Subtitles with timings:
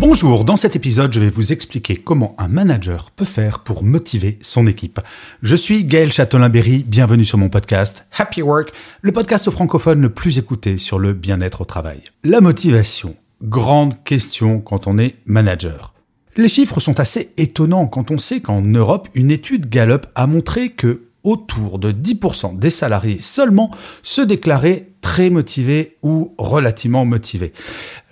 [0.00, 4.38] Bonjour, dans cet épisode, je vais vous expliquer comment un manager peut faire pour motiver
[4.42, 5.00] son équipe.
[5.42, 10.38] Je suis Gaël Châtelain-Berry, bienvenue sur mon podcast Happy Work, le podcast francophone le plus
[10.38, 12.02] écouté sur le bien-être au travail.
[12.24, 15.94] La motivation, grande question quand on est manager.
[16.36, 20.70] Les chiffres sont assez étonnants quand on sait qu'en Europe, une étude Gallup a montré
[20.70, 23.70] que autour de 10% des salariés seulement
[24.02, 27.52] se déclaraient très motivés ou relativement motivés.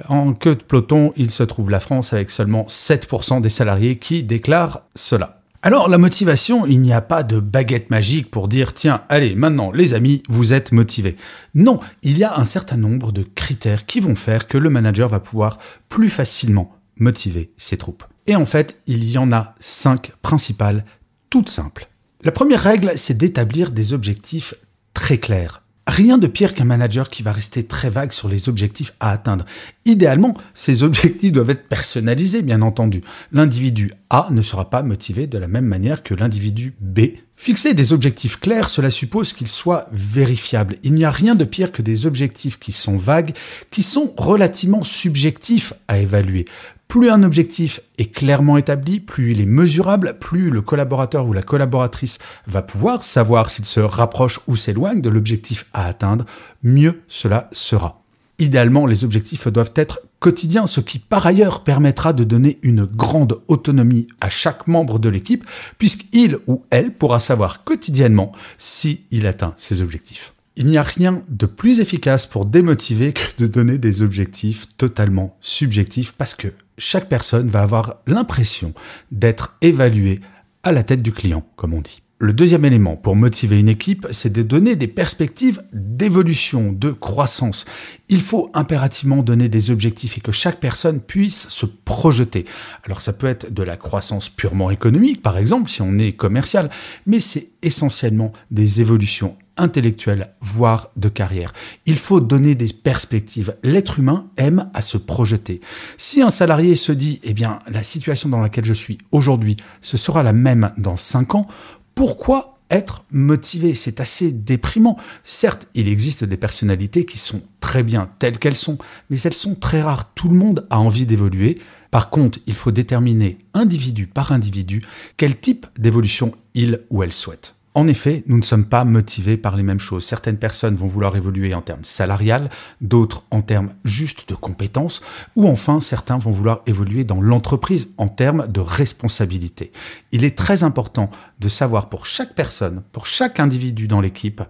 [0.09, 4.22] En queue de peloton, il se trouve la France avec seulement 7% des salariés qui
[4.22, 5.42] déclarent cela.
[5.64, 9.70] Alors la motivation, il n'y a pas de baguette magique pour dire tiens, allez, maintenant
[9.70, 11.17] les amis, vous êtes motivés.
[11.55, 15.09] Non, il y a un certain nombre de critères qui vont faire que le manager
[15.09, 18.05] va pouvoir plus facilement motiver ses troupes.
[18.27, 20.84] Et en fait, il y en a cinq principales,
[21.31, 21.92] toutes simples.
[22.25, 24.55] La première règle, c'est d'établir des objectifs
[24.95, 25.62] très clairs.
[25.89, 29.45] Rien de pire qu'un manager qui va rester très vague sur les objectifs à atteindre.
[29.87, 33.03] Idéalement, ces objectifs doivent être personnalisés, bien entendu.
[33.33, 37.00] L'individu A ne sera pas motivé de la même manière que l'individu B.
[37.34, 40.77] Fixer des objectifs clairs, cela suppose qu'ils soient vérifiables.
[40.84, 43.34] Il n'y a rien de pire que des objectifs qui sont vagues,
[43.73, 46.45] qui sont relativement subjectifs à évaluer.
[46.93, 51.41] Plus un objectif est clairement établi, plus il est mesurable, plus le collaborateur ou la
[51.41, 56.27] collaboratrice va pouvoir savoir s'il se rapproche ou s'éloigne de l'objectif à atteindre,
[56.62, 58.03] mieux cela sera.
[58.39, 63.41] Idéalement, les objectifs doivent être quotidiens, ce qui par ailleurs permettra de donner une grande
[63.49, 65.47] autonomie à chaque membre de l'équipe,
[65.78, 70.34] puisqu'il ou elle pourra savoir quotidiennement s'il atteint ses objectifs.
[70.56, 75.39] Il n'y a rien de plus efficace pour démotiver que de donner des objectifs totalement
[75.41, 78.72] subjectifs parce que chaque personne va avoir l'impression
[79.10, 80.21] d'être évaluée
[80.62, 82.03] à la tête du client, comme on dit.
[82.22, 87.65] Le deuxième élément pour motiver une équipe, c'est de donner des perspectives d'évolution, de croissance.
[88.09, 92.44] Il faut impérativement donner des objectifs et que chaque personne puisse se projeter.
[92.84, 96.71] Alors ça peut être de la croissance purement économique, par exemple, si on est commercial,
[97.06, 101.53] mais c'est essentiellement des évolutions intellectuelle, voire de carrière.
[101.87, 103.57] Il faut donner des perspectives.
[103.63, 105.61] L'être humain aime à se projeter.
[105.99, 109.97] Si un salarié se dit, eh bien, la situation dans laquelle je suis aujourd'hui, ce
[109.97, 111.47] sera la même dans cinq ans,
[111.95, 113.75] pourquoi être motivé?
[113.75, 114.97] C'est assez déprimant.
[115.25, 118.79] Certes, il existe des personnalités qui sont très bien telles qu'elles sont,
[119.11, 120.13] mais elles sont très rares.
[120.15, 121.59] Tout le monde a envie d'évoluer.
[121.91, 124.83] Par contre, il faut déterminer individu par individu
[125.19, 127.55] quel type d'évolution il ou elle souhaite.
[127.75, 130.05] En effet, nous ne sommes pas motivés par les mêmes choses.
[130.05, 132.50] Certaines personnes vont vouloir évoluer en termes salarial,
[132.83, 135.00] d'autres en termes juste de compétences,
[135.37, 139.72] ou enfin certains vont vouloir évoluer dans l'entreprise en termes de responsabilité.
[140.12, 141.10] Il est très important
[141.41, 144.43] de savoir pour chaque personne, pour chaque individu dans l'équipe,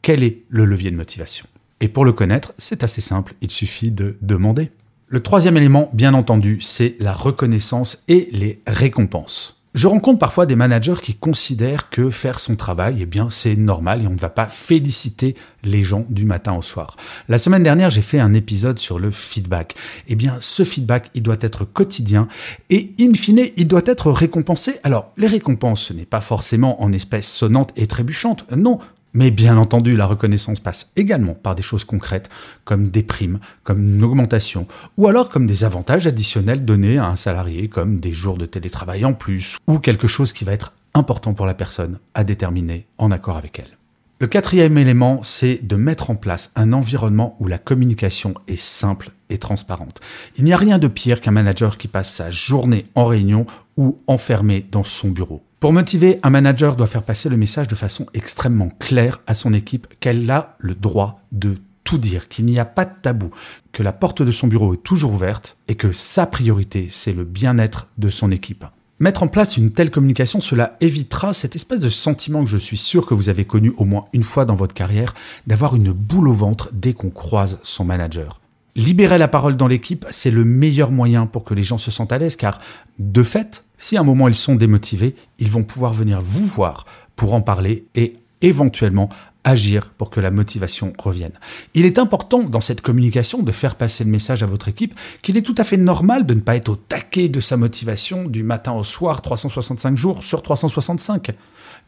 [0.00, 1.46] quel est le levier de motivation.
[1.80, 4.70] Et pour le connaître, c'est assez simple, il suffit de demander.
[5.08, 9.57] Le troisième élément, bien entendu, c'est la reconnaissance et les récompenses.
[9.78, 14.02] Je rencontre parfois des managers qui considèrent que faire son travail, eh bien, c'est normal
[14.02, 16.96] et on ne va pas féliciter les gens du matin au soir.
[17.28, 19.76] La semaine dernière, j'ai fait un épisode sur le feedback.
[20.08, 22.26] Eh bien, ce feedback, il doit être quotidien
[22.70, 24.80] et in fine, il doit être récompensé.
[24.82, 28.50] Alors, les récompenses, ce n'est pas forcément en espèces sonnantes et trébuchantes.
[28.50, 28.80] Non,
[29.18, 32.30] mais bien entendu, la reconnaissance passe également par des choses concrètes,
[32.64, 37.16] comme des primes, comme une augmentation, ou alors comme des avantages additionnels donnés à un
[37.16, 41.34] salarié, comme des jours de télétravail en plus, ou quelque chose qui va être important
[41.34, 43.76] pour la personne à déterminer en accord avec elle.
[44.20, 49.10] Le quatrième élément, c'est de mettre en place un environnement où la communication est simple
[49.30, 50.00] et transparente.
[50.36, 53.46] Il n'y a rien de pire qu'un manager qui passe sa journée en réunion
[53.76, 55.42] ou enfermé dans son bureau.
[55.60, 59.52] Pour motiver, un manager doit faire passer le message de façon extrêmement claire à son
[59.52, 63.30] équipe qu'elle a le droit de tout dire, qu'il n'y a pas de tabou,
[63.72, 67.24] que la porte de son bureau est toujours ouverte et que sa priorité, c'est le
[67.24, 68.66] bien-être de son équipe.
[69.00, 72.76] Mettre en place une telle communication, cela évitera cette espèce de sentiment que je suis
[72.76, 75.12] sûr que vous avez connu au moins une fois dans votre carrière,
[75.48, 78.40] d'avoir une boule au ventre dès qu'on croise son manager.
[78.76, 82.12] Libérer la parole dans l'équipe, c'est le meilleur moyen pour que les gens se sentent
[82.12, 82.60] à l'aise, car
[83.00, 86.84] de fait, si à un moment ils sont démotivés, ils vont pouvoir venir vous voir
[87.16, 89.08] pour en parler et éventuellement
[89.44, 91.32] agir pour que la motivation revienne.
[91.74, 95.36] Il est important dans cette communication de faire passer le message à votre équipe qu'il
[95.36, 98.42] est tout à fait normal de ne pas être au taquet de sa motivation du
[98.42, 101.30] matin au soir 365 jours sur 365.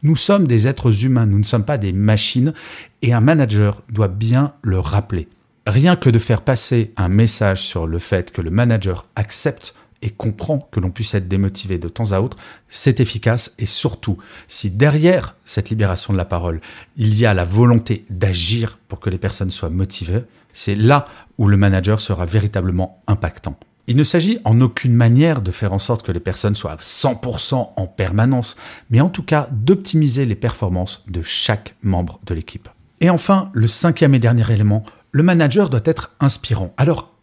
[0.03, 2.53] Nous sommes des êtres humains, nous ne sommes pas des machines
[3.01, 5.27] et un manager doit bien le rappeler.
[5.67, 10.09] Rien que de faire passer un message sur le fait que le manager accepte et
[10.09, 12.37] comprend que l'on puisse être démotivé de temps à autre,
[12.69, 14.17] c'est efficace et surtout,
[14.47, 16.61] si derrière cette libération de la parole,
[16.97, 21.05] il y a la volonté d'agir pour que les personnes soient motivées, c'est là
[21.37, 23.57] où le manager sera véritablement impactant.
[23.87, 26.77] Il ne s'agit en aucune manière de faire en sorte que les personnes soient à
[26.77, 28.55] 100% en permanence,
[28.89, 32.69] mais en tout cas d'optimiser les performances de chaque membre de l'équipe.
[33.01, 36.73] Et enfin, le cinquième et dernier élément, le manager doit être inspirant.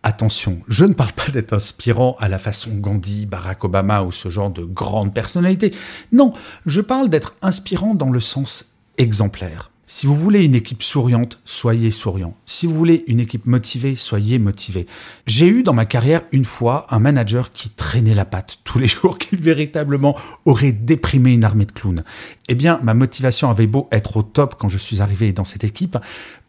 [0.04, 4.28] Attention, je ne parle pas d'être inspirant à la façon Gandhi, Barack Obama ou ce
[4.28, 5.74] genre de grande personnalité.
[6.12, 6.32] Non,
[6.66, 8.66] je parle d'être inspirant dans le sens
[8.96, 9.70] exemplaire.
[9.90, 12.36] Si vous voulez une équipe souriante, soyez souriant.
[12.44, 14.86] Si vous voulez une équipe motivée, soyez motivé.
[15.26, 18.86] J'ai eu dans ma carrière une fois un manager qui traînait la patte tous les
[18.86, 20.14] jours, qui véritablement
[20.44, 22.04] aurait déprimé une armée de clowns.
[22.48, 25.64] Eh bien, ma motivation avait beau être au top quand je suis arrivé dans cette
[25.64, 25.96] équipe,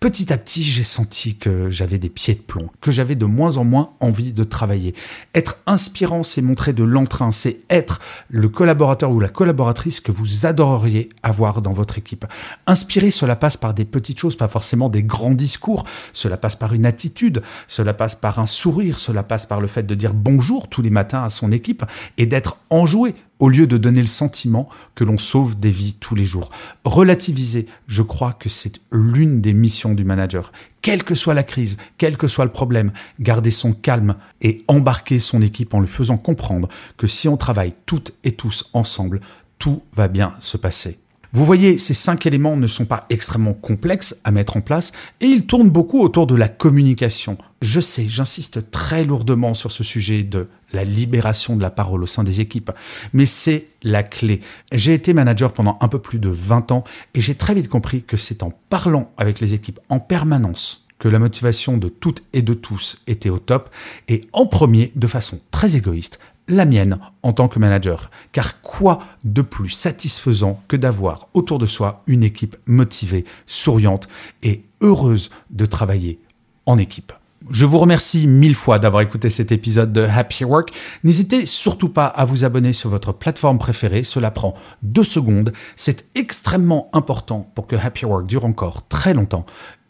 [0.01, 3.55] petit à petit, j'ai senti que j'avais des pieds de plomb, que j'avais de moins
[3.55, 4.93] en moins envie de travailler.
[5.33, 10.45] Être inspirant, c'est montrer de l'entrain, c'est être le collaborateur ou la collaboratrice que vous
[10.45, 12.25] adoreriez avoir dans votre équipe.
[12.65, 15.83] Inspirer, cela passe par des petites choses, pas forcément des grands discours.
[16.13, 19.83] Cela passe par une attitude, cela passe par un sourire, cela passe par le fait
[19.83, 21.85] de dire bonjour tous les matins à son équipe
[22.17, 26.15] et d'être enjoué au lieu de donner le sentiment que l'on sauve des vies tous
[26.15, 26.49] les jours.
[26.85, 30.51] Relativiser, je crois que c'est l'une des missions du manager.
[30.81, 35.19] Quelle que soit la crise, quel que soit le problème, garder son calme et embarquer
[35.19, 36.67] son équipe en lui faisant comprendre
[36.97, 39.21] que si on travaille toutes et tous ensemble,
[39.59, 40.97] tout va bien se passer.
[41.31, 44.91] Vous voyez, ces cinq éléments ne sont pas extrêmement complexes à mettre en place
[45.21, 47.37] et ils tournent beaucoup autour de la communication.
[47.61, 52.07] Je sais, j'insiste très lourdement sur ce sujet de la libération de la parole au
[52.07, 52.71] sein des équipes,
[53.13, 54.39] mais c'est la clé.
[54.71, 56.83] J'ai été manager pendant un peu plus de 20 ans
[57.13, 61.07] et j'ai très vite compris que c'est en parlant avec les équipes en permanence que
[61.07, 63.69] la motivation de toutes et de tous était au top,
[64.09, 68.11] et en premier, de façon très égoïste, la mienne en tant que manager.
[68.31, 74.09] Car quoi de plus satisfaisant que d'avoir autour de soi une équipe motivée, souriante
[74.43, 76.19] et heureuse de travailler
[76.65, 77.13] en équipe.
[77.49, 80.71] Je vous remercie mille fois d'avoir écouté cet épisode de Happy Work.
[81.03, 84.03] N'hésitez surtout pas à vous abonner sur votre plateforme préférée.
[84.03, 85.53] Cela prend deux secondes.
[85.75, 89.45] C'est extrêmement important pour que Happy Work dure encore très longtemps.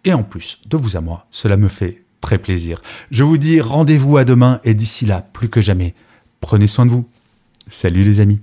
[0.05, 2.81] Et en plus, de vous à moi, cela me fait très plaisir.
[3.11, 5.95] Je vous dis rendez-vous à demain et d'ici là, plus que jamais,
[6.41, 7.07] Prenez soin de vous.
[7.69, 8.39] Salut les amis.